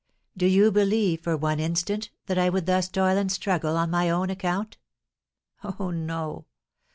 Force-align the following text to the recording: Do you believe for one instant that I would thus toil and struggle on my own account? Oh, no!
Do 0.35 0.47
you 0.47 0.71
believe 0.71 1.21
for 1.21 1.37
one 1.37 1.59
instant 1.59 2.09
that 2.25 2.39
I 2.39 2.49
would 2.49 2.65
thus 2.65 2.89
toil 2.89 3.15
and 3.19 3.31
struggle 3.31 3.77
on 3.77 3.91
my 3.91 4.09
own 4.09 4.31
account? 4.31 4.79
Oh, 5.63 5.91
no! 5.91 6.45